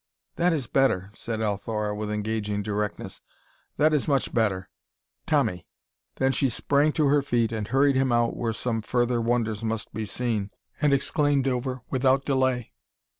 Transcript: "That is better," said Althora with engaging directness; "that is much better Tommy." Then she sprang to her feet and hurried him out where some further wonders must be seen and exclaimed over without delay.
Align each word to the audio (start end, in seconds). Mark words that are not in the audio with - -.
"That 0.35 0.51
is 0.51 0.65
better," 0.65 1.11
said 1.13 1.41
Althora 1.41 1.95
with 1.95 2.09
engaging 2.09 2.63
directness; 2.63 3.21
"that 3.77 3.93
is 3.93 4.07
much 4.07 4.33
better 4.33 4.67
Tommy." 5.27 5.67
Then 6.15 6.31
she 6.31 6.49
sprang 6.49 6.91
to 6.93 7.05
her 7.09 7.21
feet 7.21 7.51
and 7.51 7.67
hurried 7.67 7.95
him 7.97 8.11
out 8.11 8.35
where 8.35 8.51
some 8.51 8.81
further 8.81 9.21
wonders 9.21 9.63
must 9.63 9.93
be 9.93 10.07
seen 10.07 10.49
and 10.81 10.91
exclaimed 10.91 11.47
over 11.47 11.83
without 11.91 12.25
delay. 12.25 12.73